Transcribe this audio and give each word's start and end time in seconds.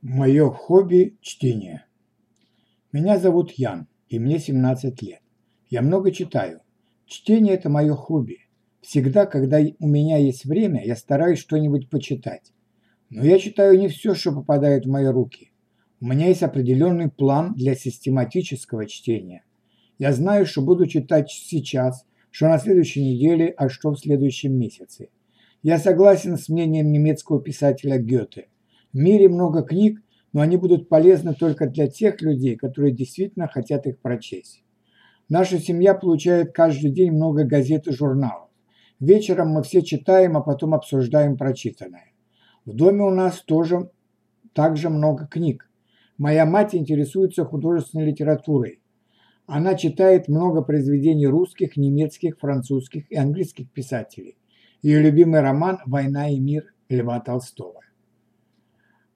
Мое 0.00 0.48
хобби– 0.48 1.18
чтение. 1.22 1.84
Меня 2.92 3.18
зовут 3.18 3.50
Ян, 3.56 3.88
и 4.08 4.20
мне 4.20 4.38
17 4.38 5.02
лет. 5.02 5.20
Я 5.70 5.82
много 5.82 6.12
читаю. 6.12 6.60
Чтение– 7.06 7.54
это 7.56 7.68
мое 7.68 7.96
хобби. 7.96 8.46
Всегда, 8.80 9.26
когда 9.26 9.58
у 9.80 9.88
меня 9.88 10.16
есть 10.18 10.44
время, 10.44 10.86
я 10.86 10.94
стараюсь 10.94 11.40
что-нибудь 11.40 11.90
почитать. 11.90 12.52
Но 13.10 13.24
я 13.24 13.40
читаю 13.40 13.76
не 13.76 13.88
все, 13.88 14.14
что 14.14 14.30
попадает 14.30 14.86
в 14.86 14.88
мои 14.88 15.06
руки. 15.06 15.50
У 16.00 16.06
меня 16.06 16.28
есть 16.28 16.44
определенный 16.44 17.10
план 17.10 17.54
для 17.54 17.74
систематического 17.74 18.86
чтения. 18.86 19.42
Я 19.98 20.12
знаю, 20.12 20.46
что 20.46 20.62
буду 20.62 20.86
читать 20.86 21.28
сейчас, 21.28 22.06
что 22.30 22.46
на 22.46 22.58
следующей 22.58 23.02
неделе, 23.02 23.52
а 23.56 23.68
что 23.68 23.90
в 23.90 23.98
следующем 23.98 24.56
месяце. 24.56 25.08
Я 25.64 25.76
согласен 25.76 26.38
с 26.38 26.48
мнением 26.48 26.92
немецкого 26.92 27.42
писателя 27.42 27.98
Гёте– 27.98 28.46
в 28.92 28.98
мире 28.98 29.28
много 29.28 29.62
книг, 29.62 30.00
но 30.32 30.40
они 30.40 30.56
будут 30.56 30.88
полезны 30.88 31.34
только 31.34 31.68
для 31.68 31.88
тех 31.88 32.20
людей, 32.22 32.56
которые 32.56 32.92
действительно 32.92 33.48
хотят 33.48 33.86
их 33.86 33.98
прочесть. 34.00 34.64
Наша 35.28 35.58
семья 35.58 35.94
получает 35.94 36.52
каждый 36.52 36.90
день 36.90 37.12
много 37.12 37.44
газет 37.44 37.86
и 37.86 37.92
журналов. 37.92 38.48
Вечером 39.00 39.50
мы 39.50 39.62
все 39.62 39.82
читаем, 39.82 40.36
а 40.36 40.40
потом 40.40 40.74
обсуждаем 40.74 41.36
прочитанное. 41.36 42.12
В 42.64 42.74
доме 42.74 43.02
у 43.02 43.10
нас 43.10 43.42
тоже 43.42 43.90
также 44.52 44.90
много 44.90 45.26
книг. 45.26 45.70
Моя 46.16 46.46
мать 46.46 46.74
интересуется 46.74 47.44
художественной 47.44 48.06
литературой. 48.06 48.80
Она 49.46 49.76
читает 49.76 50.28
много 50.28 50.62
произведений 50.62 51.26
русских, 51.26 51.76
немецких, 51.76 52.38
французских 52.38 53.10
и 53.10 53.16
английских 53.16 53.70
писателей. 53.70 54.36
Ее 54.82 55.00
любимый 55.00 55.40
роман 55.40 55.78
«Война 55.86 56.28
и 56.28 56.38
мир» 56.38 56.74
Льва 56.88 57.20
Толстого. 57.20 57.80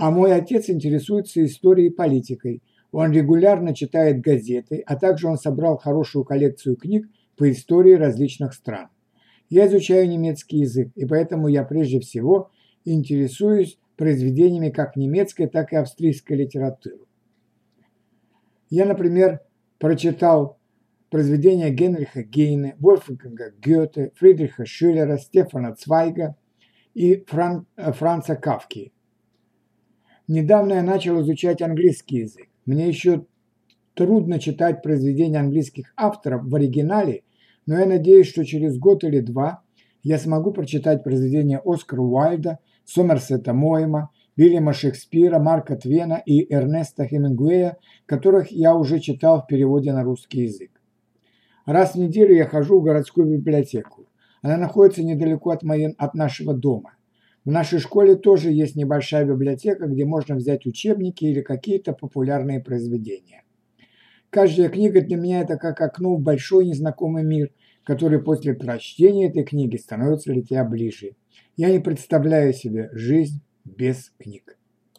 А 0.00 0.12
мой 0.12 0.32
отец 0.32 0.70
интересуется 0.70 1.44
историей 1.44 1.88
и 1.88 1.92
политикой. 1.92 2.62
Он 2.92 3.10
регулярно 3.10 3.74
читает 3.74 4.20
газеты, 4.20 4.80
а 4.86 4.94
также 4.94 5.26
он 5.26 5.36
собрал 5.36 5.76
хорошую 5.76 6.24
коллекцию 6.24 6.76
книг 6.76 7.08
по 7.36 7.50
истории 7.50 7.94
различных 7.94 8.54
стран. 8.54 8.90
Я 9.50 9.66
изучаю 9.66 10.08
немецкий 10.08 10.58
язык, 10.58 10.92
и 10.94 11.04
поэтому 11.04 11.48
я 11.48 11.64
прежде 11.64 11.98
всего 11.98 12.52
интересуюсь 12.84 13.76
произведениями 13.96 14.70
как 14.70 14.94
немецкой, 14.94 15.48
так 15.48 15.72
и 15.72 15.76
австрийской 15.76 16.36
литературы. 16.36 17.00
Я, 18.70 18.86
например, 18.86 19.40
прочитал 19.78 20.60
произведения 21.10 21.70
Генриха 21.70 22.22
Гейне, 22.22 22.76
Вольфганга 22.78 23.52
Гёте, 23.60 24.12
Фридриха 24.14 24.64
Шиллера, 24.64 25.18
Стефана 25.18 25.74
Цвайга 25.74 26.36
и 26.94 27.24
Фран, 27.26 27.66
Франца 27.76 28.36
Кавки– 28.36 28.92
Недавно 30.28 30.74
я 30.74 30.82
начал 30.82 31.22
изучать 31.22 31.62
английский 31.62 32.18
язык. 32.18 32.48
Мне 32.66 32.86
еще 32.86 33.24
трудно 33.94 34.38
читать 34.38 34.82
произведения 34.82 35.40
английских 35.40 35.94
авторов 35.96 36.44
в 36.44 36.54
оригинале, 36.54 37.22
но 37.64 37.78
я 37.78 37.86
надеюсь, 37.86 38.28
что 38.28 38.44
через 38.44 38.78
год 38.78 39.04
или 39.04 39.20
два 39.20 39.62
я 40.02 40.18
смогу 40.18 40.52
прочитать 40.52 41.02
произведения 41.02 41.62
Оскара 41.64 42.02
Уайльда, 42.02 42.58
Сомерсета 42.84 43.54
Моэма, 43.54 44.10
Вильяма 44.36 44.74
Шекспира, 44.74 45.38
Марка 45.38 45.76
Твена 45.76 46.22
и 46.24 46.52
Эрнеста 46.54 47.06
Хемингуэя, 47.06 47.78
которых 48.04 48.50
я 48.50 48.74
уже 48.74 49.00
читал 49.00 49.40
в 49.40 49.46
переводе 49.46 49.94
на 49.94 50.02
русский 50.02 50.42
язык. 50.42 50.70
Раз 51.64 51.94
в 51.94 51.98
неделю 51.98 52.34
я 52.34 52.44
хожу 52.44 52.80
в 52.80 52.84
городскую 52.84 53.26
библиотеку. 53.26 54.06
Она 54.42 54.58
находится 54.58 55.02
недалеко 55.02 55.50
от, 55.50 55.62
моей, 55.62 55.94
от 55.96 56.12
нашего 56.12 56.52
дома. 56.52 56.97
В 57.44 57.50
нашей 57.50 57.78
школе 57.78 58.16
тоже 58.16 58.50
есть 58.50 58.76
небольшая 58.76 59.24
библиотека, 59.24 59.86
где 59.86 60.04
можно 60.04 60.36
взять 60.36 60.66
учебники 60.66 61.24
или 61.24 61.40
какие-то 61.40 61.92
популярные 61.92 62.60
произведения. 62.60 63.44
Каждая 64.30 64.68
книга 64.68 65.00
для 65.00 65.16
меня 65.16 65.40
это 65.40 65.56
как 65.56 65.80
окно 65.80 66.16
в 66.16 66.20
большой 66.20 66.66
незнакомый 66.66 67.24
мир, 67.24 67.50
который 67.84 68.22
после 68.22 68.52
прочтения 68.52 69.28
этой 69.28 69.44
книги 69.44 69.76
становится 69.76 70.32
для 70.32 70.42
тебя 70.42 70.64
ближе. 70.64 71.16
Я 71.56 71.70
не 71.70 71.78
представляю 71.78 72.52
себе 72.52 72.90
жизнь 72.92 73.40
без 73.64 74.12
книг. 74.18 74.57